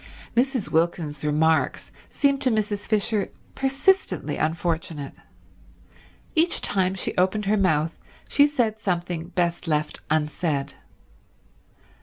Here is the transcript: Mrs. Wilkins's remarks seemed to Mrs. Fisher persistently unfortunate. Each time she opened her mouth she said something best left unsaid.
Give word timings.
Mrs. 0.35 0.69
Wilkins's 0.71 1.23
remarks 1.23 1.91
seemed 2.09 2.41
to 2.41 2.49
Mrs. 2.49 2.87
Fisher 2.87 3.29
persistently 3.53 4.35
unfortunate. 4.35 5.13
Each 6.33 6.59
time 6.59 6.95
she 6.95 7.15
opened 7.17 7.45
her 7.45 7.55
mouth 7.55 7.95
she 8.27 8.47
said 8.47 8.79
something 8.79 9.27
best 9.27 9.67
left 9.67 10.01
unsaid. 10.09 10.73